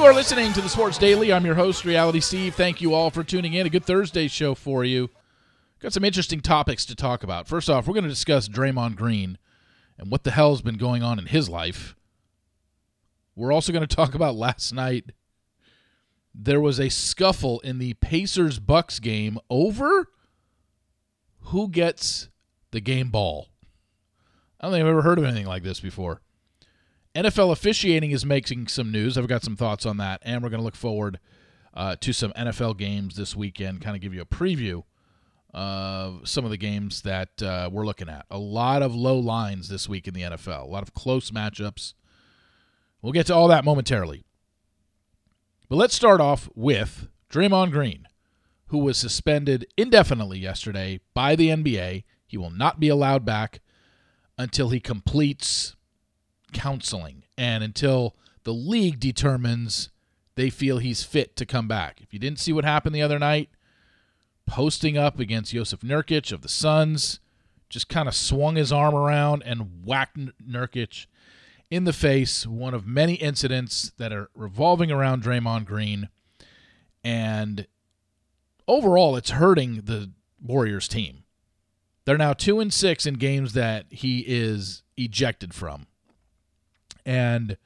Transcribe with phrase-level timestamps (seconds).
[0.00, 1.30] You are listening to the Sports Daily.
[1.30, 2.54] I'm your host, Reality Steve.
[2.54, 3.66] Thank you all for tuning in.
[3.66, 5.10] A good Thursday show for you.
[5.78, 7.46] Got some interesting topics to talk about.
[7.46, 9.36] First off, we're going to discuss Draymond Green
[9.98, 11.94] and what the hell's been going on in his life.
[13.36, 15.12] We're also going to talk about last night.
[16.34, 20.08] There was a scuffle in the Pacers Bucks game over
[21.40, 22.30] who gets
[22.70, 23.48] the game ball.
[24.58, 26.22] I don't think I've ever heard of anything like this before.
[27.14, 29.18] NFL officiating is making some news.
[29.18, 31.18] I've got some thoughts on that, and we're going to look forward
[31.74, 34.84] uh, to some NFL games this weekend, kind of give you a preview
[35.52, 38.26] of some of the games that uh, we're looking at.
[38.30, 41.94] A lot of low lines this week in the NFL, a lot of close matchups.
[43.02, 44.24] We'll get to all that momentarily.
[45.68, 48.06] But let's start off with Draymond Green,
[48.66, 52.04] who was suspended indefinitely yesterday by the NBA.
[52.26, 53.60] He will not be allowed back
[54.38, 55.74] until he completes
[56.52, 59.90] counseling and until the league determines
[60.34, 62.00] they feel he's fit to come back.
[62.00, 63.50] If you didn't see what happened the other night,
[64.46, 67.20] posting up against Jusuf Nurkic of the Suns,
[67.68, 71.06] just kind of swung his arm around and whacked Nurkic
[71.70, 72.46] in the face.
[72.46, 76.08] One of many incidents that are revolving around Draymond Green.
[77.04, 77.66] And
[78.66, 80.10] overall, it's hurting the
[80.42, 81.24] Warriors team.
[82.04, 85.86] They're now two and six in games that he is ejected from.
[87.04, 87.56] And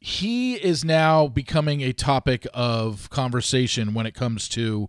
[0.00, 4.88] he is now becoming a topic of conversation when it comes to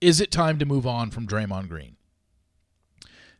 [0.00, 1.96] is it time to move on from Draymond Green?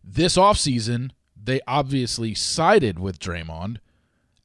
[0.04, 1.10] This offseason,
[1.42, 3.78] they obviously sided with Draymond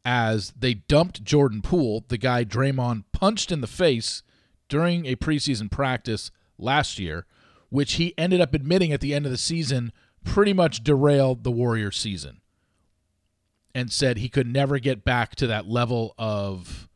[0.06, 4.24] as they dumped Jordan Poole, the guy Draymond punched in the face
[4.70, 7.26] during a preseason practice last year,
[7.70, 9.92] which he ended up admitting at the end of the season
[10.24, 12.42] pretty much derailed the Warriors season
[13.76, 16.88] and said he could never get back to that level of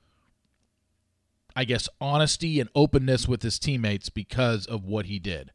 [1.55, 5.51] I guess honesty and openness with his teammates because of what he did.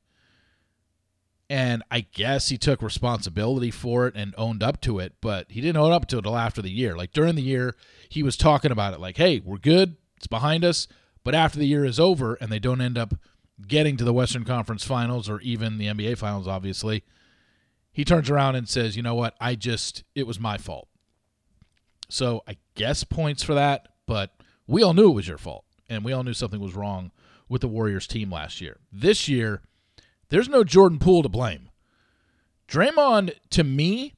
[1.49, 5.63] And I guess he took responsibility for it and owned up to it, but he
[5.63, 6.95] didn't own up to it until after the year.
[6.95, 7.75] Like during the year,
[8.09, 10.89] he was talking about it like, hey, we're good, it's behind us.
[11.23, 13.15] But after the year is over and they don't end up
[13.67, 17.03] getting to the Western Conference finals or even the NBA finals, obviously,
[17.93, 20.89] he turns around and says, you know what, I just, it was my fault.
[22.15, 24.31] So I guess points for that, but
[24.69, 27.11] we all knew it was your fault, and we all knew something was wrong
[27.49, 28.79] with the Warriors team last year.
[28.93, 29.63] This year,
[30.29, 31.71] there's no Jordan Poole to blame.
[32.69, 34.15] Draymond, to me,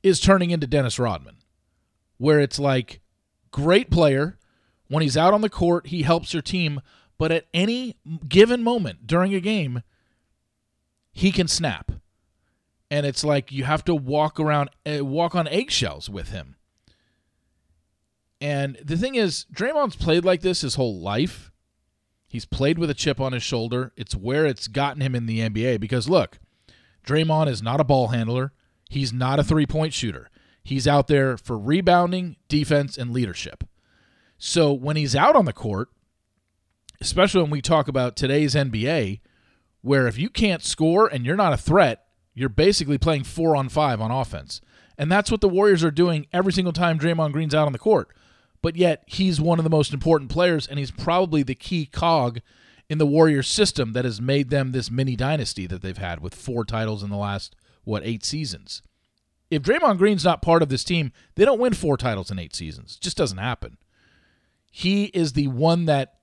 [0.00, 1.38] is turning into Dennis Rodman,
[2.18, 3.00] where it's like,
[3.50, 4.38] great player.
[4.86, 6.80] When he's out on the court, he helps your team,
[7.18, 7.96] but at any
[8.28, 9.82] given moment during a game,
[11.10, 11.90] he can snap.
[12.92, 16.54] And it's like you have to walk around, uh, walk on eggshells with him.
[18.40, 21.50] And the thing is, Draymond's played like this his whole life.
[22.28, 23.92] He's played with a chip on his shoulder.
[23.96, 26.38] It's where it's gotten him in the NBA because look,
[27.04, 28.52] Draymond is not a ball handler.
[28.88, 30.30] He's not a three point shooter.
[30.62, 33.64] He's out there for rebounding, defense, and leadership.
[34.38, 35.88] So when he's out on the court,
[37.00, 39.20] especially when we talk about today's NBA,
[39.82, 43.68] where if you can't score and you're not a threat, you're basically playing four on
[43.68, 44.60] five on offense.
[44.96, 47.78] And that's what the Warriors are doing every single time Draymond Green's out on the
[47.78, 48.14] court
[48.62, 52.40] but yet he's one of the most important players, and he's probably the key cog
[52.88, 56.34] in the Warriors system that has made them this mini dynasty that they've had with
[56.34, 57.54] four titles in the last,
[57.84, 58.82] what, eight seasons.
[59.50, 62.54] If Draymond Green's not part of this team, they don't win four titles in eight
[62.54, 62.96] seasons.
[62.96, 63.78] It just doesn't happen.
[64.70, 66.14] He is the one that,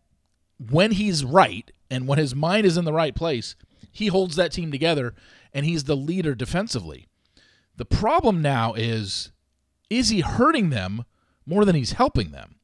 [0.60, 3.56] when he's right and when his mind is in the right place,
[3.92, 5.14] he holds that team together
[5.54, 7.08] and he's the leader defensively.
[7.76, 9.32] The problem now is
[9.90, 11.06] is he hurting them
[11.48, 12.56] more than he's helping them.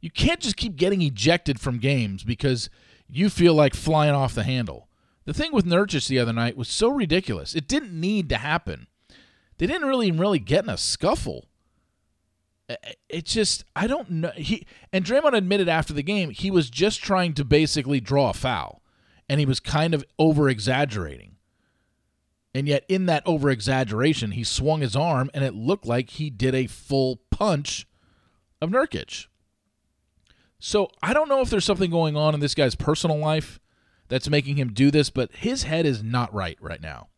[0.00, 2.70] You can't just keep getting ejected from games because
[3.08, 4.88] you feel like flying off the handle.
[5.24, 7.54] The thing with Nurkic the other night was so ridiculous.
[7.54, 8.86] It didn't need to happen.
[9.58, 11.46] They didn't really really get in a scuffle.
[13.08, 14.30] It just I don't know.
[14.30, 18.34] He and Draymond admitted after the game he was just trying to basically draw a
[18.34, 18.82] foul,
[19.28, 21.36] and he was kind of over exaggerating.
[22.54, 26.30] And yet, in that over exaggeration, he swung his arm, and it looked like he
[26.30, 27.86] did a full punch
[28.60, 29.26] of Nurkic.
[30.58, 33.58] So I don't know if there's something going on in this guy's personal life
[34.08, 37.08] that's making him do this, but his head is not right right now.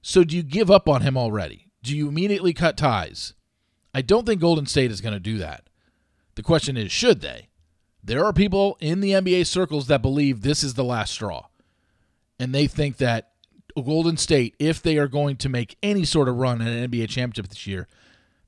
[0.00, 1.70] So do you give up on him already?
[1.82, 3.34] Do you immediately cut ties?
[3.94, 5.68] I don't think Golden State is going to do that.
[6.34, 7.48] The question is, should they?
[8.02, 11.46] There are people in the NBA circles that believe this is the last straw.
[12.38, 13.32] And they think that
[13.76, 17.08] Golden State, if they are going to make any sort of run at an NBA
[17.08, 17.86] championship this year,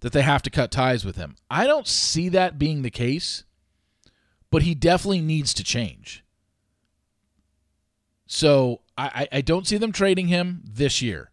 [0.05, 1.35] that they have to cut ties with him.
[1.51, 3.45] I don't see that being the case,
[4.51, 6.23] but he definitely needs to change.
[8.27, 11.31] So I, I don't see them trading him this year.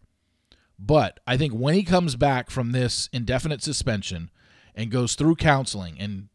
[0.79, 4.31] But I think when he comes back from this indefinite suspension
[4.73, 6.29] and goes through counseling and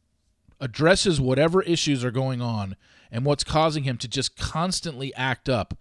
[0.60, 2.76] addresses whatever issues are going on
[3.10, 5.72] and what's causing him to just constantly act up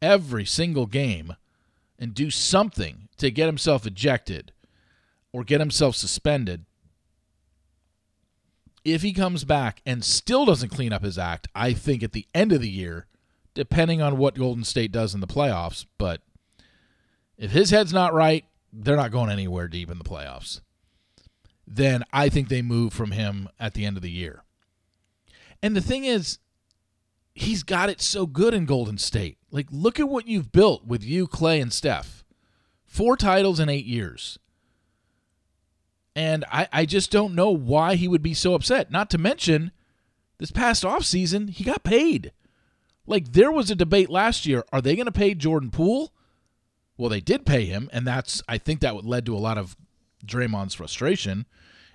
[0.00, 1.34] every single game
[1.98, 4.52] and do something to get himself ejected
[5.34, 6.64] or get himself suspended.
[8.84, 12.28] If he comes back and still doesn't clean up his act, I think at the
[12.32, 13.06] end of the year,
[13.52, 16.20] depending on what Golden State does in the playoffs, but
[17.36, 20.60] if his head's not right, they're not going anywhere deep in the playoffs.
[21.66, 24.44] Then I think they move from him at the end of the year.
[25.60, 26.38] And the thing is,
[27.34, 29.38] he's got it so good in Golden State.
[29.50, 32.22] Like, look at what you've built with you, Clay, and Steph.
[32.86, 34.38] Four titles in eight years.
[36.16, 38.90] And I, I just don't know why he would be so upset.
[38.90, 39.72] Not to mention,
[40.38, 42.32] this past offseason, he got paid.
[43.06, 46.12] Like, there was a debate last year are they going to pay Jordan Poole?
[46.96, 49.76] Well, they did pay him, and that's, I think that led to a lot of
[50.24, 51.46] Draymond's frustration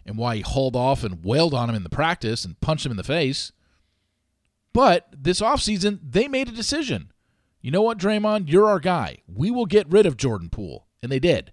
[0.05, 2.91] and why he hauled off and wailed on him in the practice and punched him
[2.91, 3.51] in the face.
[4.73, 7.11] But this offseason, they made a decision.
[7.61, 8.49] You know what, Draymond?
[8.49, 9.19] You're our guy.
[9.27, 10.85] We will get rid of Jordan Poole.
[11.01, 11.51] And they did.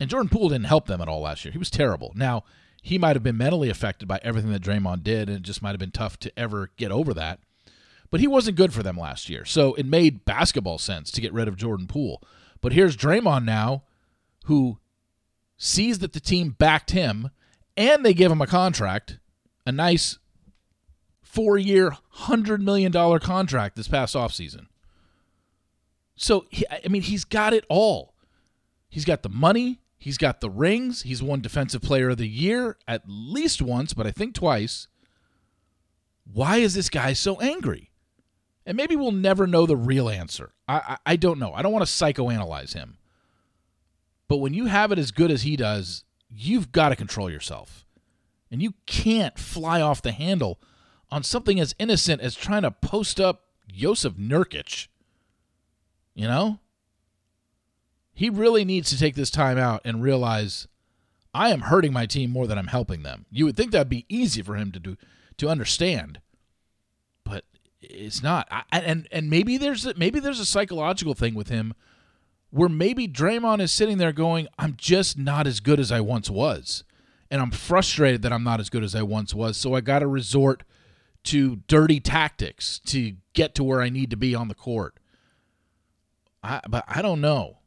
[0.00, 1.52] And Jordan Poole didn't help them at all last year.
[1.52, 2.12] He was terrible.
[2.14, 2.44] Now,
[2.82, 5.70] he might have been mentally affected by everything that Draymond did, and it just might
[5.70, 7.40] have been tough to ever get over that.
[8.10, 9.44] But he wasn't good for them last year.
[9.44, 12.22] So it made basketball sense to get rid of Jordan Poole.
[12.60, 13.82] But here's Draymond now,
[14.44, 14.78] who
[15.56, 17.30] sees that the team backed him
[17.76, 19.18] and they gave him a contract,
[19.66, 20.18] a nice
[21.22, 24.66] four year, $100 million contract this past offseason.
[26.16, 26.46] So,
[26.84, 28.14] I mean, he's got it all.
[28.88, 32.76] He's got the money, he's got the rings, he's won Defensive Player of the Year
[32.86, 34.88] at least once, but I think twice.
[36.32, 37.90] Why is this guy so angry?
[38.66, 40.52] And maybe we'll never know the real answer.
[40.68, 41.54] I, I, I don't know.
[41.54, 42.98] I don't want to psychoanalyze him.
[44.28, 47.86] But when you have it as good as he does, you've got to control yourself.
[48.50, 50.60] And you can't fly off the handle
[51.10, 54.88] on something as innocent as trying to post up Jusuf Nurkic.
[56.14, 56.60] You know?
[58.18, 60.66] He really needs to take this time out and realize
[61.32, 63.26] I am hurting my team more than I'm helping them.
[63.30, 64.96] You would think that'd be easy for him to do
[65.36, 66.20] to understand.
[67.22, 67.44] But
[67.80, 68.48] it's not.
[68.50, 71.74] I, and and maybe there's a, maybe there's a psychological thing with him
[72.50, 76.28] where maybe Draymond is sitting there going, I'm just not as good as I once
[76.28, 76.82] was.
[77.30, 79.56] And I'm frustrated that I'm not as good as I once was.
[79.56, 80.64] So I got to resort
[81.22, 84.98] to dirty tactics to get to where I need to be on the court.
[86.42, 87.57] I, but I don't know.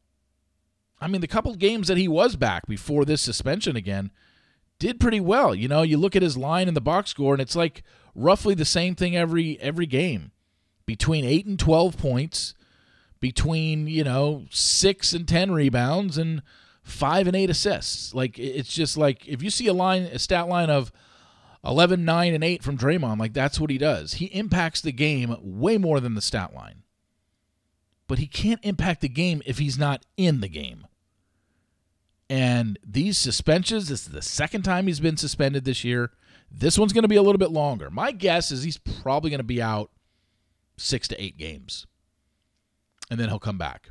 [1.02, 4.10] I mean, the couple games that he was back before this suspension again
[4.78, 5.54] did pretty well.
[5.54, 7.82] You know, you look at his line in the box score, and it's like
[8.14, 10.30] roughly the same thing every every game,
[10.86, 12.54] between eight and twelve points,
[13.20, 16.42] between you know six and ten rebounds, and
[16.82, 18.14] five and eight assists.
[18.14, 20.92] Like it's just like if you see a line, a stat line of
[21.64, 23.20] 11, 9, and 8 from Draymond.
[23.20, 24.14] Like, that's what he does.
[24.14, 26.82] He impacts the game way more than the stat line.
[28.08, 30.88] But he can't impact the game if he's not in the game.
[32.32, 36.12] And these suspensions, this is the second time he's been suspended this year.
[36.50, 37.90] This one's going to be a little bit longer.
[37.90, 39.90] My guess is he's probably going to be out
[40.78, 41.86] six to eight games.
[43.10, 43.90] And then he'll come back.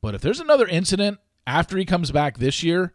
[0.00, 2.94] But if there's another incident after he comes back this year,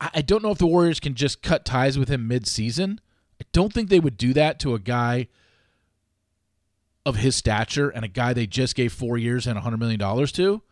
[0.00, 3.00] I don't know if the Warriors can just cut ties with him mid-season.
[3.40, 5.28] I don't think they would do that to a guy
[7.06, 10.62] of his stature and a guy they just gave four years and $100 million to.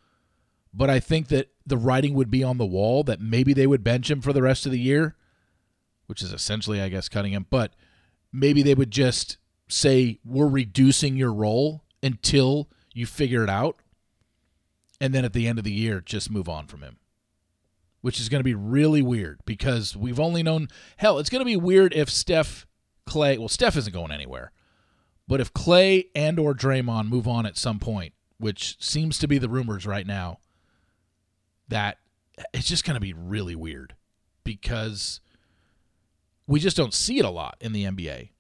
[0.77, 3.83] But I think that the writing would be on the wall that maybe they would
[3.83, 5.17] bench him for the rest of the year,
[6.07, 7.47] which is essentially, I guess, cutting him.
[7.49, 7.75] But
[8.33, 13.81] maybe they would just say, we're reducing your role until you figure it out.
[15.01, 16.99] And then at the end of the year, just move on from him
[18.07, 20.69] which is going to be really weird because we've only known
[20.99, 21.19] hell.
[21.19, 22.65] It's going to be weird if Steph,
[23.05, 24.53] Clay, Well, Steph isn't going anywhere,
[25.27, 29.39] but if Clay and or Draymond move on at some point, which seems to be
[29.39, 30.39] the rumors right now,
[31.69, 31.99] that
[32.53, 33.95] it's just going to be really weird
[34.45, 35.21] because
[36.47, 38.31] we just don't see it a lot in the NBA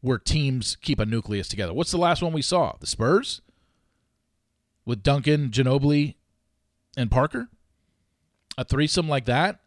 [0.00, 1.72] where teams keep a nucleus together.
[1.72, 2.76] What's the last one we saw?
[2.78, 3.40] The Spurs
[4.84, 6.14] with Duncan, Ginobili,
[6.96, 7.48] and Parker
[8.58, 9.60] a threesome like that.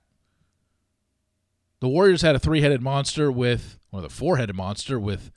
[1.79, 5.31] The Warriors had a three headed monster with, or the four headed monster with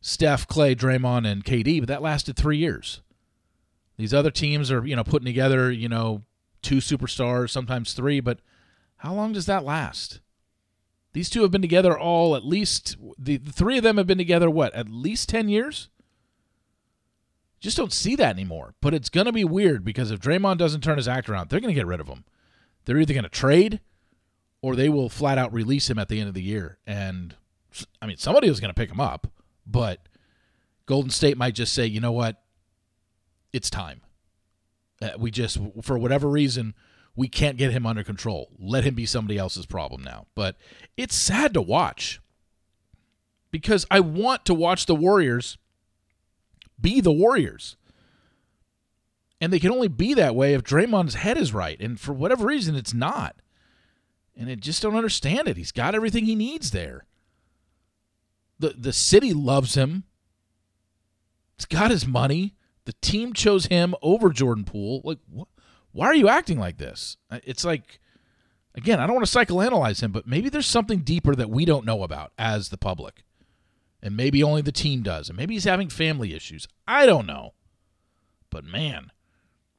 [0.00, 3.00] Steph, Clay, Draymond, and KD, but that lasted three years.
[3.96, 6.22] These other teams are, you know, putting together, you know,
[6.62, 8.40] two superstars, sometimes three, but
[8.98, 10.20] How long does that last?
[11.12, 14.18] These two have been together all at least the, the three of them have been
[14.18, 15.88] together what at least 10 years?
[17.58, 20.82] Just don't see that anymore but it's going to be weird because if Draymond doesn't
[20.82, 22.24] turn his act around they're going to get rid of him.
[22.84, 23.80] They're either going to trade
[24.62, 26.78] or they will flat out release him at the end of the year.
[26.86, 27.34] And
[28.00, 29.26] I mean somebody was going to pick him up
[29.66, 30.08] but
[30.86, 32.42] Golden State might just say you know what?
[33.52, 34.02] It's time
[35.18, 36.74] we just for whatever reason
[37.16, 38.50] we can't get him under control.
[38.58, 40.26] Let him be somebody else's problem now.
[40.34, 40.56] But
[40.96, 42.20] it's sad to watch
[43.50, 45.58] because I want to watch the Warriors
[46.80, 47.76] be the Warriors.
[49.40, 51.80] And they can only be that way if Draymond's head is right.
[51.80, 53.36] And for whatever reason, it's not.
[54.36, 55.56] And I just don't understand it.
[55.56, 57.06] He's got everything he needs there.
[58.58, 60.04] The the city loves him.
[61.56, 62.54] He's got his money.
[62.86, 65.02] The team chose him over Jordan Poole.
[65.04, 65.48] Like what?
[65.92, 67.16] why are you acting like this?
[67.30, 68.00] Uh, it's like,
[68.74, 71.86] again, I don't want to psychoanalyze him, but maybe there's something deeper that we don't
[71.86, 73.24] know about as the public.
[74.02, 75.28] And maybe only the team does.
[75.28, 76.66] And maybe he's having family issues.
[76.88, 77.52] I don't know.
[78.48, 79.12] But man,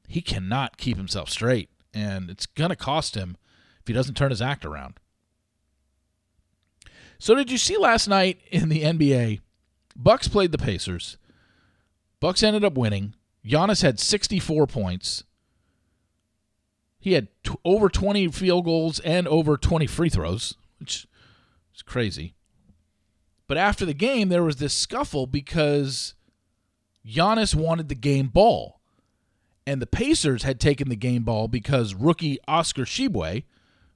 [0.06, 1.70] he cannot keep himself straight.
[1.92, 3.36] And it's going to cost him
[3.80, 5.00] if he doesn't turn his act around.
[7.18, 9.40] So did you see last night in the NBA?
[9.96, 11.16] Bucks played the Pacers.
[12.22, 13.16] Bucks ended up winning.
[13.44, 15.24] Giannis had 64 points.
[17.00, 21.08] He had t- over 20 field goals and over 20 free throws, which
[21.74, 22.36] is crazy.
[23.48, 26.14] But after the game, there was this scuffle because
[27.04, 28.78] Giannis wanted the game ball.
[29.66, 33.42] And the Pacers had taken the game ball because rookie Oscar Tshiebwe,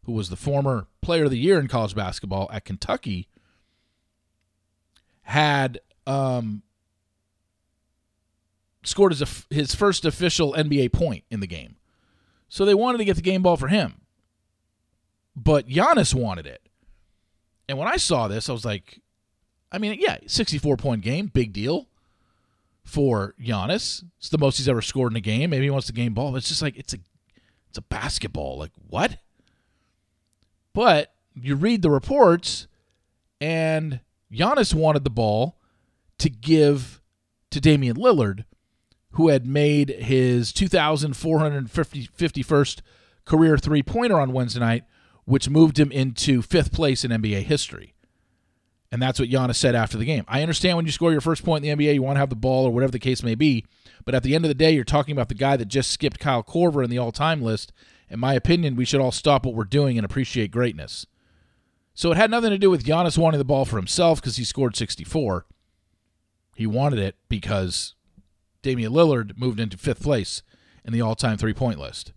[0.02, 3.28] who was the former player of the year in college basketball at Kentucky,
[5.22, 5.78] had
[6.08, 6.64] um,
[8.86, 11.76] scored his, his first official NBA point in the game.
[12.48, 14.00] So they wanted to get the game ball for him.
[15.34, 16.62] But Giannis wanted it.
[17.68, 19.00] And when I saw this, I was like,
[19.72, 21.88] I mean, yeah, 64 point game, big deal
[22.84, 24.04] for Giannis.
[24.18, 25.50] It's the most he's ever scored in a game.
[25.50, 26.98] Maybe he wants the game ball, but it's just like it's a
[27.68, 28.56] it's a basketball.
[28.58, 29.18] Like what?
[30.72, 32.68] But you read the reports,
[33.40, 34.00] and
[34.32, 35.58] Giannis wanted the ball
[36.18, 37.02] to give
[37.50, 38.44] to Damian Lillard
[39.16, 42.80] who had made his 2,451st
[43.24, 44.84] career three pointer on Wednesday night,
[45.24, 47.94] which moved him into fifth place in NBA history.
[48.92, 50.26] And that's what Giannis said after the game.
[50.28, 52.28] I understand when you score your first point in the NBA, you want to have
[52.28, 53.64] the ball or whatever the case may be.
[54.04, 56.20] But at the end of the day, you're talking about the guy that just skipped
[56.20, 57.72] Kyle Korver in the all time list.
[58.10, 61.06] In my opinion, we should all stop what we're doing and appreciate greatness.
[61.94, 64.44] So it had nothing to do with Giannis wanting the ball for himself because he
[64.44, 65.46] scored 64.
[66.54, 67.94] He wanted it because
[68.66, 70.42] Damian Lillard moved into fifth place
[70.84, 72.12] in the all time three point list.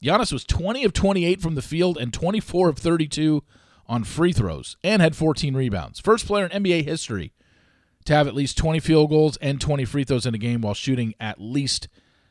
[0.00, 3.42] Giannis was 20 of 28 from the field and 24 of 32
[3.88, 5.98] on free throws and had 14 rebounds.
[5.98, 7.32] First player in NBA history
[8.04, 10.74] to have at least 20 field goals and 20 free throws in a game while
[10.74, 11.88] shooting at least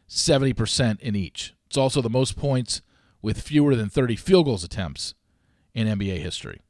[0.07, 1.53] 70% in each.
[1.67, 2.81] It's also the most points
[3.21, 5.15] with fewer than 30 field goals attempts
[5.73, 6.61] in NBA history.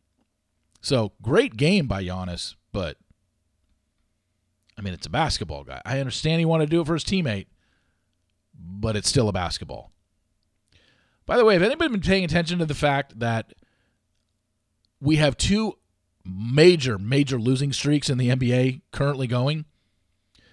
[0.82, 2.98] So, great game by Giannis, but
[4.82, 5.80] I mean, it's a basketball guy.
[5.86, 7.46] I understand he wanted to do it for his teammate,
[8.58, 9.92] but it's still a basketball.
[11.28, 13.54] By the way, have anybody been paying attention to the fact that
[15.00, 15.78] we have two
[16.26, 19.66] major, major losing streaks in the NBA currently going?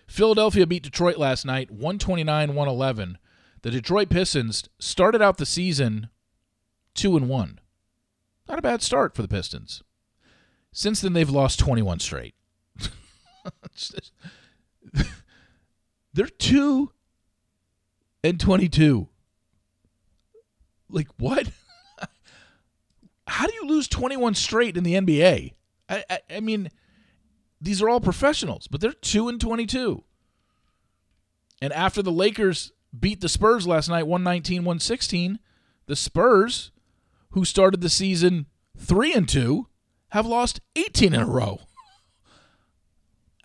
[0.06, 3.16] Philadelphia beat Detroit last night, 129 111.
[3.62, 6.10] The Detroit Pistons started out the season
[6.96, 7.60] 2 and 1.
[8.46, 9.82] Not a bad start for the Pistons.
[10.70, 12.34] Since then, they've lost 21 straight.
[16.12, 16.92] they're two
[18.22, 19.08] and 22.
[20.90, 21.50] Like, what?
[23.26, 25.54] How do you lose 21 straight in the NBA?
[25.88, 26.70] I, I, I, mean,
[27.60, 30.02] these are all professionals, but they're 2 and 22.
[31.60, 35.38] And after the Lakers beat the Spurs last night, 119 116,
[35.86, 36.70] the Spurs,
[37.30, 39.66] who started the season 3 and 2,
[40.10, 41.60] have lost 18 in a row.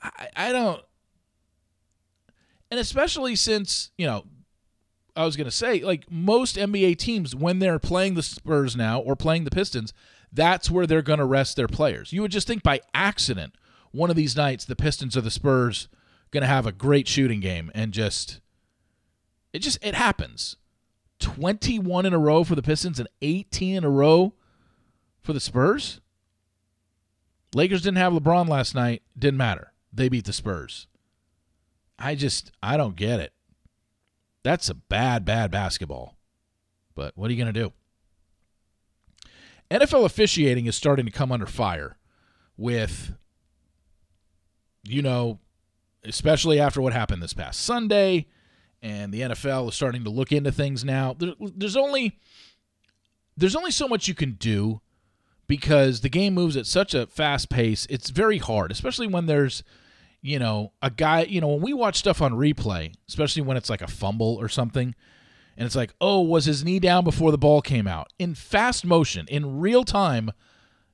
[0.04, 0.82] I, I don't,
[2.70, 4.26] and especially since you know,
[5.16, 9.16] I was to say like most NBA teams when they're playing the Spurs now or
[9.16, 9.94] playing the Pistons,
[10.32, 12.12] that's where they're to rest their players.
[12.12, 13.56] You would just think by accident
[13.92, 15.88] one of these nights the Pistons or the Spurs
[16.42, 18.42] to have a great shooting game and just
[19.54, 20.58] it just it happens.
[21.20, 24.34] 21 in a row for the Pistons and 18 in a row
[25.22, 26.02] for the Spurs.
[27.56, 30.88] Lakers didn't have LeBron last night, didn't matter they beat the Spurs.
[32.00, 33.34] I just I don't get it.
[34.44, 36.18] That's a bad bad basketball.
[36.96, 37.74] But what are you going to do?
[39.72, 41.98] NFL officiating is starting to come under fire
[42.58, 43.14] with,
[44.84, 45.40] you know,
[46.04, 48.28] especially after what happened this past Sunday,
[48.82, 51.16] and the NFL is starting to look into things now.
[51.18, 52.20] There, there's only
[53.36, 54.82] there's only so much you can do
[55.48, 57.88] because the game moves at such a fast pace.
[57.90, 59.64] It's very hard, especially when there's
[60.24, 63.70] you know, a guy, you know, when we watch stuff on replay, especially when it's
[63.70, 64.96] like a fumble or something,
[65.58, 68.12] and it's like, oh, was his knee down before the ball came out?
[68.18, 70.32] In fast motion, in real time,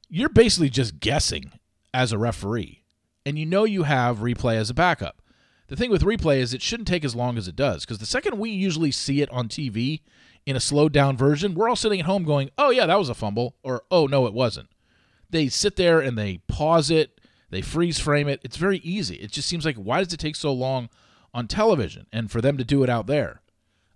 [0.09, 1.51] you're basically just guessing
[1.93, 2.83] as a referee.
[3.23, 5.21] And you know you have replay as a backup.
[5.67, 8.07] The thing with replay is it shouldn't take as long as it does because the
[8.07, 10.01] second we usually see it on TV
[10.47, 13.09] in a slowed down version, we're all sitting at home going, oh, yeah, that was
[13.09, 14.69] a fumble, or oh, no, it wasn't.
[15.29, 17.18] They sit there and they pause it,
[17.49, 18.41] they freeze frame it.
[18.43, 19.15] It's very easy.
[19.15, 20.89] It just seems like, why does it take so long
[21.33, 23.41] on television and for them to do it out there?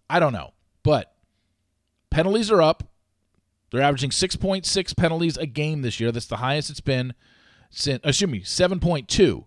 [0.10, 0.54] I don't know.
[0.84, 1.14] But
[2.10, 2.84] penalties are up.
[3.72, 6.12] They're averaging 6.6 penalties a game this year.
[6.12, 7.14] That's the highest it's been
[7.72, 9.46] since, excuse me, 7.2.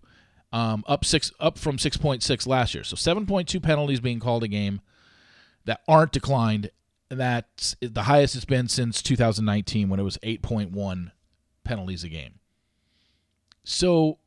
[0.53, 2.83] Um, up six up from 6.6 last year.
[2.83, 4.81] So 7.2 penalties being called a game
[5.65, 6.71] that aren't declined.
[7.09, 11.11] That's the highest it's been since 2019 when it was 8.1
[11.63, 12.36] penalties a game.
[13.69, 14.19] So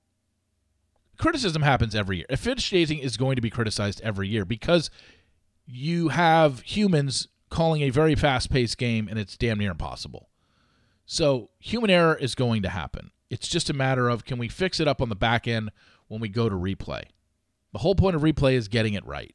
[1.16, 2.26] criticism happens every year.
[2.28, 4.90] Officiating is going to be criticized every year because
[5.64, 10.28] you have humans calling a very fast paced game and it's damn near impossible.
[11.06, 13.12] So human error is going to happen.
[13.30, 15.70] It's just a matter of can we fix it up on the back end
[16.08, 17.04] when we go to replay.
[17.72, 19.34] The whole point of replay is getting it right.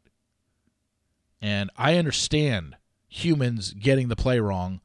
[1.42, 2.76] And I understand
[3.08, 4.82] humans getting the play wrong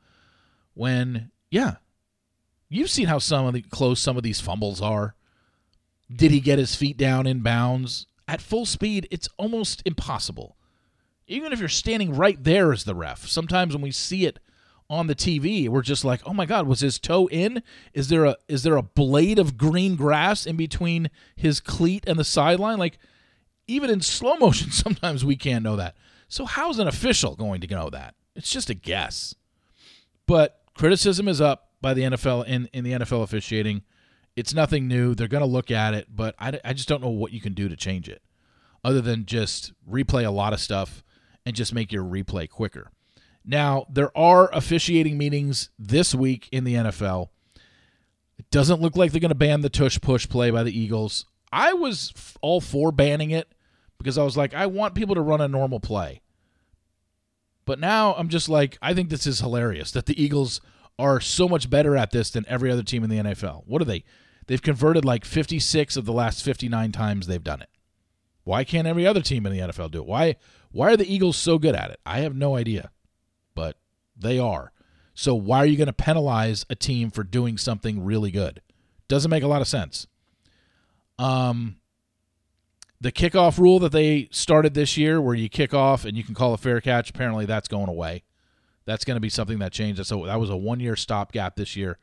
[0.73, 1.77] when, yeah,
[2.71, 5.15] you've seen how some of the close some of these fumbles are.
[6.11, 8.07] Did he get his feet down in bounds?
[8.27, 10.57] At full speed, it's almost impossible
[11.31, 14.41] even if you're standing right there as the ref, sometimes when we see it
[14.91, 17.63] on the TV, we're just like, "Oh my God, was his toe in?
[17.95, 22.19] Is there a is there a blade of green grass in between his cleat and
[22.19, 22.99] the sideline?" Like,
[23.69, 25.97] even in slow motion, sometimes we can't know that.
[26.29, 28.17] So how's an official going to know that?
[28.35, 29.35] It's just a guess.
[30.27, 33.83] But criticism is up by the NFL in in the NFL officiating.
[34.37, 35.15] It's nothing new.
[35.15, 37.53] They're going to look at it, but I, I just don't know what you can
[37.53, 38.23] do to change it,
[38.85, 41.03] other than just replay a lot of stuff
[41.45, 42.91] and just make your replay quicker.
[43.45, 47.29] Now, there are officiating meetings this week in the NFL.
[48.39, 51.27] It doesn't look like they're going to ban the tush push play by the Eagles.
[51.53, 53.53] I was all for banning it
[53.99, 56.23] because I was like, I want people to run a normal play.
[57.65, 60.61] But now I'm just like, I think this is hilarious that the Eagles
[61.01, 63.65] are so much better at this than every other team in the NFL.
[63.67, 64.05] What are they?
[64.47, 67.71] They've converted like 56 of the last 59 times they've done it.
[68.45, 70.07] Why can't every other team in the NFL do it?
[70.07, 70.37] Why
[70.73, 72.01] why are the Eagles so good at it?
[72.07, 72.91] I have no idea,
[73.55, 73.77] but
[74.17, 74.73] they are.
[75.15, 78.63] So why are you going to penalize a team for doing something really good?
[79.09, 80.07] Doesn't make a lot of sense.
[81.19, 81.77] Um,
[83.01, 86.35] the kickoff rule that they started this year, where you kick off and you can
[86.35, 88.23] call a fair catch, apparently that's going away.
[88.91, 90.09] That's going to be something that changes.
[90.09, 91.99] So that was a one-year stopgap this year.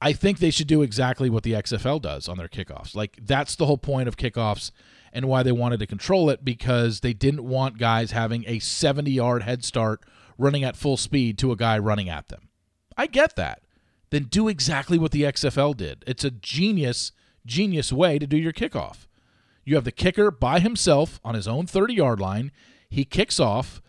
[0.00, 2.96] I think they should do exactly what the XFL does on their kickoffs.
[2.96, 4.72] Like that's the whole point of kickoffs
[5.12, 9.10] and why they wanted to control it because they didn't want guys having a 70
[9.10, 10.00] yard head start
[10.38, 12.48] running at full speed to a guy running at them.
[12.96, 13.62] I get that.
[14.10, 16.02] Then do exactly what the XFL did.
[16.06, 17.12] It's a genius,
[17.46, 19.06] genius way to do your kickoff.
[19.64, 22.50] You have the kicker by himself on his own 30 yard line.
[22.88, 23.81] He kicks off.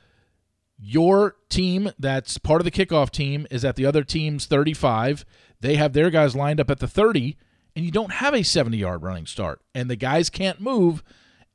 [0.77, 5.25] Your team, that's part of the kickoff team, is at the other team's 35.
[5.61, 7.37] They have their guys lined up at the 30
[7.75, 9.61] and you don't have a 70 yard running start.
[9.73, 11.03] And the guys can't move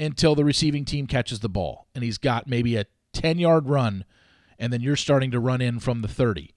[0.00, 1.87] until the receiving team catches the ball.
[1.94, 4.04] And he's got maybe a 10 yard run,
[4.59, 6.54] and then you're starting to run in from the 30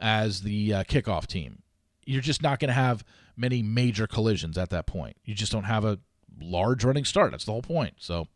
[0.00, 1.62] as the uh, kickoff team.
[2.06, 3.04] You're just not going to have
[3.36, 5.16] many major collisions at that point.
[5.24, 5.98] You just don't have a
[6.40, 7.30] large running start.
[7.30, 7.94] That's the whole point.
[7.98, 8.28] So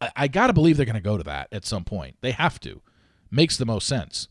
[0.00, 2.16] I, I got to believe they're going to go to that at some point.
[2.20, 2.82] They have to.
[3.30, 4.28] Makes the most sense.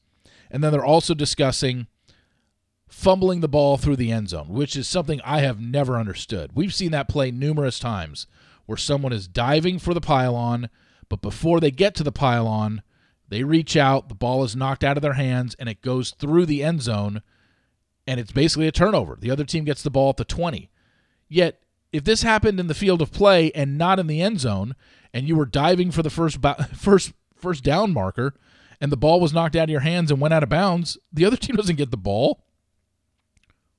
[0.51, 1.87] And then they're also discussing
[2.87, 6.51] fumbling the ball through the end zone, which is something I have never understood.
[6.53, 8.27] We've seen that play numerous times
[8.65, 10.69] where someone is diving for the pylon,
[11.07, 12.81] but before they get to the pylon,
[13.27, 16.47] they reach out, the ball is knocked out of their hands, and it goes through
[16.47, 17.21] the end zone,
[18.07, 19.17] and it's basically a turnover.
[19.19, 20.69] The other team gets the ball at the 20.
[21.27, 24.75] Yet, if this happened in the field of play and not in the end zone,
[25.13, 26.39] and you were diving for the first
[26.75, 28.35] first first down marker,
[28.81, 31.25] and the ball was knocked out of your hands and went out of bounds, the
[31.25, 32.43] other team doesn't get the ball.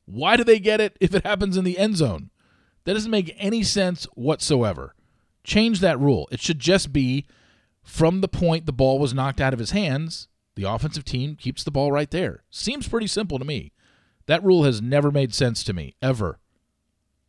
[0.07, 2.31] Why do they get it if it happens in the end zone?
[2.85, 4.95] That doesn't make any sense whatsoever.
[5.45, 6.29] Change that rule.
[6.33, 7.27] It should just be
[7.83, 11.65] from the point the ball was knocked out of his hands, the offensive team keeps
[11.65, 12.43] the ball right there.
[12.51, 13.73] Seems pretty simple to me.
[14.27, 16.39] That rule has never made sense to me, ever.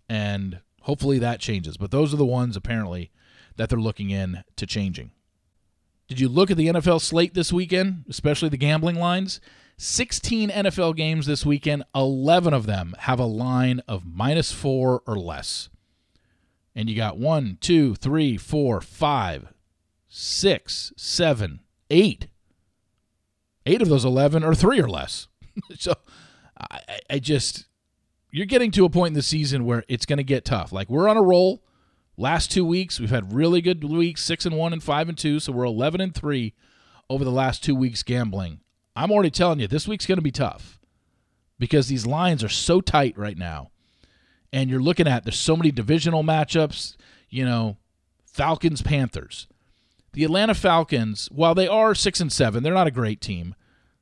[0.10, 1.78] And hopefully that changes.
[1.78, 3.12] But those are the ones, apparently,
[3.56, 5.12] that they're looking in to changing.
[6.12, 9.40] Did you look at the NFL slate this weekend, especially the gambling lines?
[9.78, 15.16] 16 NFL games this weekend, 11 of them have a line of minus four or
[15.16, 15.70] less.
[16.76, 19.54] And you got one, two, three, four, five,
[20.10, 22.28] six, seven, eight.
[23.66, 25.30] Eight of those 11 are three or less.
[25.80, 25.94] so
[26.60, 27.68] I, I just,
[28.32, 30.74] you're getting to a point in the season where it's going to get tough.
[30.74, 31.64] Like we're on a roll.
[32.18, 35.40] Last two weeks, we've had really good weeks, six and one and five and two.
[35.40, 36.54] So we're 11 and three
[37.10, 38.60] over the last two weeks gambling.
[38.96, 40.80] I'm already telling you, this week's going to be tough
[41.58, 43.72] because these lines are so tight right now.
[44.52, 46.98] And you're looking at, there's so many divisional matchups,
[47.30, 47.78] you know,
[48.26, 49.48] Falcons, Panthers.
[50.14, 53.56] The Atlanta Falcons, while they are six and seven, they're not a great team.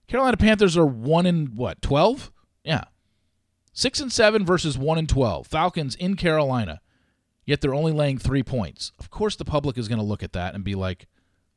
[0.07, 2.31] Carolina Panthers are one and what, 12?
[2.63, 2.85] Yeah.
[3.73, 5.45] Six and seven versus one and 12.
[5.45, 6.81] Falcons in Carolina,
[7.49, 8.91] yet they're only laying three points.
[8.99, 11.07] Of course, the public is going to look at that and be like,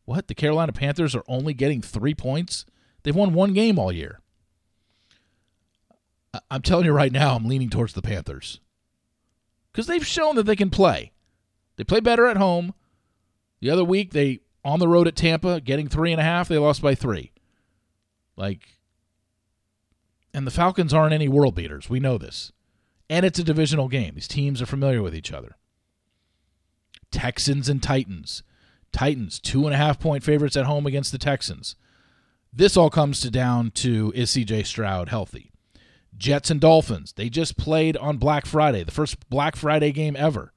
[0.06, 0.26] what?
[0.26, 2.64] The Carolina Panthers are only getting three points?
[3.02, 4.20] They've won one game all year.
[6.50, 8.60] I'm telling you right now, I'm leaning towards the Panthers
[9.70, 11.12] because they've shown that they can play.
[11.76, 12.72] They play better at home.
[13.60, 16.48] The other week, they on the road at Tampa, getting three and a half.
[16.48, 17.32] They lost by three.
[18.34, 18.78] Like,
[20.32, 21.90] and the Falcons aren't any world beaters.
[21.90, 22.50] We know this.
[23.10, 24.14] And it's a divisional game.
[24.14, 25.56] These teams are familiar with each other.
[27.12, 28.42] Texans and Titans.
[28.92, 31.76] Titans, two and a half point favorites at home against the Texans.
[32.52, 35.52] This all comes to down to is CJ Stroud healthy?
[36.16, 37.12] Jets and Dolphins.
[37.12, 40.52] They just played on Black Friday, the first Black Friday game ever.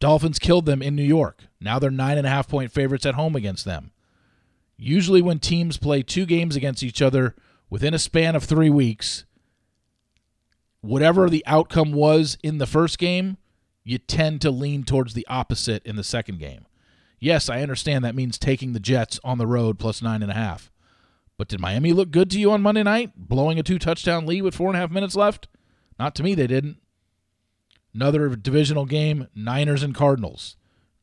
[0.00, 1.44] Dolphins killed them in New York.
[1.60, 3.92] Now they're nine and a half point favorites at home against them.
[4.76, 7.34] Usually, when teams play two games against each other
[7.68, 9.24] within a span of three weeks,
[10.80, 13.38] whatever the outcome was in the first game,
[13.88, 16.66] you tend to lean towards the opposite in the second game.
[17.18, 20.34] Yes, I understand that means taking the Jets on the road plus nine and a
[20.34, 20.70] half.
[21.38, 24.42] But did Miami look good to you on Monday night, blowing a two touchdown lead
[24.42, 25.48] with four and a half minutes left?
[25.98, 26.76] Not to me, they didn't.
[27.94, 30.56] Another divisional game, Niners and Cardinals.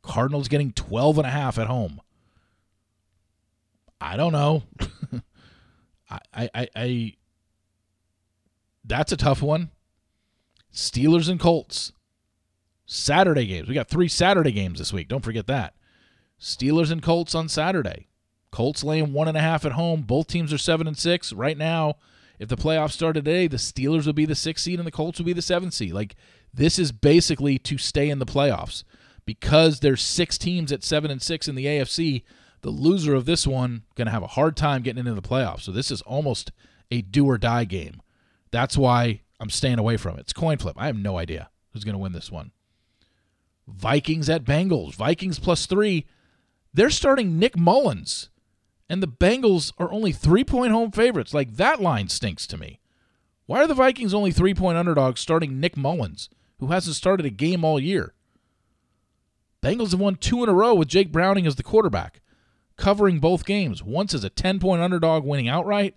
[0.04, 2.00] Cardinals getting 12 and a half at home.
[4.00, 4.62] I don't know.
[6.12, 7.14] I, I, I, I,
[8.84, 9.72] that's a tough one.
[10.72, 11.92] Steelers and Colts.
[12.86, 13.68] Saturday games.
[13.68, 15.08] We got three Saturday games this week.
[15.08, 15.74] Don't forget that.
[16.40, 18.08] Steelers and Colts on Saturday.
[18.52, 20.04] Colts laying one and a half at home.
[20.04, 21.96] Both teams are seven and six right now.
[22.40, 25.20] If the playoffs started today, the Steelers would be the sixth seed and the Colts
[25.20, 25.94] would be the seventh seed.
[25.94, 26.16] Like
[26.54, 28.84] this is basically to stay in the playoffs
[29.26, 32.24] because there's six teams at seven and six in the AFC.
[32.62, 35.62] The loser of this one to have a hard time getting into the playoffs.
[35.62, 36.52] So this is almost
[36.92, 38.02] a do or die game.
[38.52, 40.22] That's why I'm staying away from it.
[40.22, 40.76] It's coin flip.
[40.78, 42.52] I have no idea who's to win this one.
[43.68, 44.96] Vikings at Bengals.
[44.96, 46.06] Vikings plus three.
[46.74, 48.30] They're starting Nick Mullens,
[48.90, 51.34] and the Bengals are only three point home favorites.
[51.34, 52.80] Like, that line stinks to me.
[53.46, 57.32] Why are the Vikings only three point underdogs starting Nick Mullens, who hasn't started a
[57.32, 58.14] game all year?
[59.62, 62.22] Bengals have won two in a row with Jake Browning as the quarterback,
[62.78, 63.82] covering both games.
[63.82, 65.96] Once as a 10 point underdog, winning outright.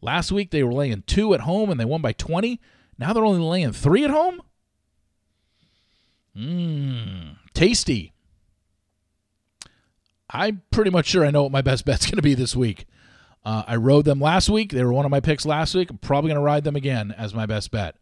[0.00, 2.60] Last week they were laying two at home and they won by 20.
[2.98, 4.40] Now they're only laying three at home?
[6.40, 8.14] Mmm, tasty.
[10.30, 12.86] I'm pretty much sure I know what my best bet's going to be this week.
[13.44, 14.72] Uh, I rode them last week.
[14.72, 15.90] They were one of my picks last week.
[15.90, 17.96] I'm probably going to ride them again as my best bet.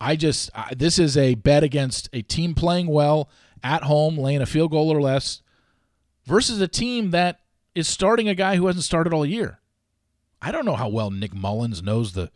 [0.00, 3.30] I just, I, this is a bet against a team playing well
[3.62, 5.42] at home, laying a field goal or less,
[6.24, 7.40] versus a team that
[7.74, 9.60] is starting a guy who hasn't started all year.
[10.40, 12.30] I don't know how well Nick Mullens knows the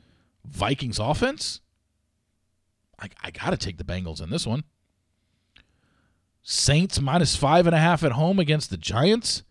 [0.45, 1.61] Vikings offense.
[2.99, 4.65] I, I got to take the Bengals in this one.
[6.43, 9.43] Saints minus five and a half at home against the Giants.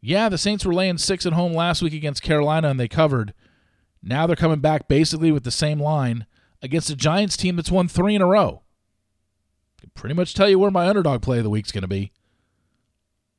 [0.00, 3.34] Yeah, the Saints were laying six at home last week against Carolina and they covered.
[4.02, 6.26] Now they're coming back basically with the same line
[6.60, 8.62] against a Giants team that's won three in a row.
[9.80, 12.12] Can pretty much tell you where my underdog play of the week's going to be.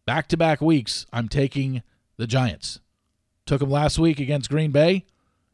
[0.06, 1.84] Back to back weeks, I'm taking
[2.17, 2.80] the Giants.
[3.46, 5.06] Took them last week against Green Bay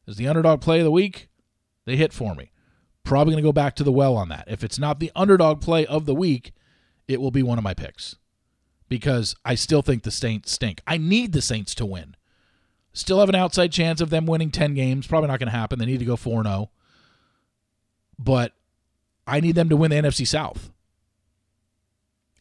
[0.08, 1.28] as the underdog play of the week.
[1.86, 2.52] They hit for me.
[3.04, 4.46] Probably going to go back to the well on that.
[4.48, 6.52] If it's not the underdog play of the week,
[7.10, 8.16] it will be one of my picks
[8.88, 10.82] because I still think the Saints stink.
[10.86, 12.16] I need the Saints to win.
[12.94, 15.08] Still have an outside chance of them winning 10 games.
[15.08, 15.80] Probably not going to happen.
[15.80, 16.70] They need to go 4 0.
[18.18, 18.54] But
[19.26, 20.72] I need them to win the NFC South.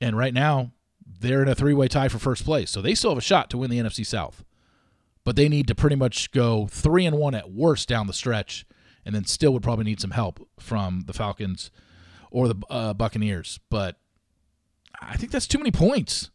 [0.00, 0.72] And right now,
[1.20, 2.70] they're in a three way tie for first place.
[2.70, 4.44] So they still have a shot to win the NFC South.
[5.24, 8.66] But they need to pretty much go 3 and 1 at worst down the stretch
[9.04, 11.70] and then still would probably need some help from the Falcons
[12.30, 13.58] or the uh, Buccaneers.
[13.70, 13.96] But
[15.00, 16.30] I think that's too many points.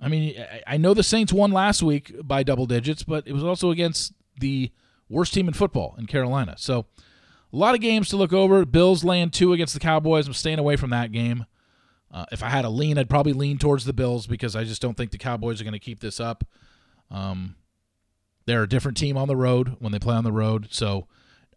[0.00, 0.34] I mean,
[0.66, 4.14] I know the Saints won last week by double digits, but it was also against
[4.38, 4.72] the
[5.08, 6.54] worst team in football in Carolina.
[6.56, 6.86] So
[7.52, 8.64] a lot of games to look over.
[8.64, 10.26] Bills laying two against the Cowboys.
[10.26, 11.44] I'm staying away from that game.
[12.12, 14.82] Uh, if I had a lean, I'd probably lean towards the Bills because I just
[14.82, 16.44] don't think the Cowboys are going to keep this up.
[17.10, 17.56] Um,
[18.46, 20.68] they're a different team on the road when they play on the road.
[20.70, 21.06] So,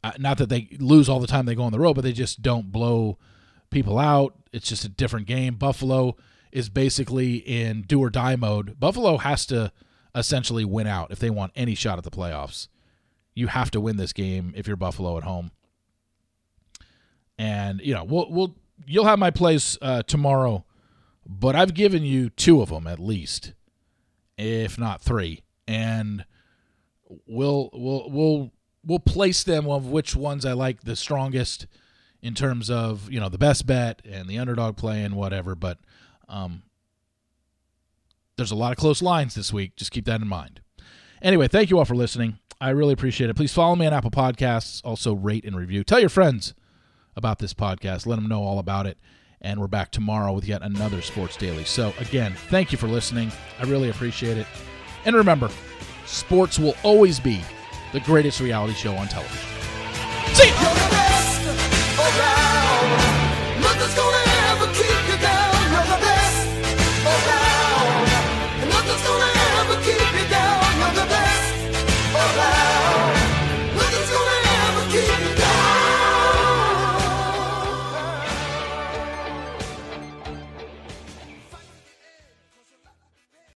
[0.03, 2.11] uh, not that they lose all the time they go on the road, but they
[2.11, 3.17] just don't blow
[3.73, 4.35] people out.
[4.51, 5.55] It's just a different game.
[5.55, 6.15] Buffalo
[6.51, 8.79] is basically in do or die mode.
[8.79, 9.71] Buffalo has to
[10.15, 12.67] essentially win out if they want any shot at the playoffs.
[13.33, 15.51] You have to win this game if you're Buffalo at home.
[17.37, 18.55] And you know, we'll we'll
[18.85, 20.65] you'll have my plays uh, tomorrow,
[21.25, 23.53] but I've given you two of them at least,
[24.37, 26.25] if not three, and
[27.25, 28.51] we'll we'll we'll
[28.85, 31.65] we'll place them of which ones I like the strongest
[32.23, 35.53] in terms of you know the best bet and the underdog play and whatever.
[35.53, 35.77] But
[36.27, 36.63] um,
[38.37, 39.75] there's a lot of close lines this week.
[39.75, 40.61] Just keep that in mind.
[41.21, 42.39] Anyway, thank you all for listening.
[42.59, 43.35] I really appreciate it.
[43.35, 44.81] Please follow me on Apple Podcasts.
[44.83, 45.83] Also, rate and review.
[45.83, 46.53] Tell your friends
[47.15, 48.07] about this podcast.
[48.07, 48.97] Let them know all about it.
[49.41, 51.65] And we're back tomorrow with yet another Sports Daily.
[51.65, 53.29] So, again, thank you for listening.
[53.59, 54.47] I really appreciate it.
[55.03, 55.49] And remember,
[56.05, 57.41] sports will always be
[57.91, 59.49] the greatest reality show on television.
[60.33, 60.92] See you!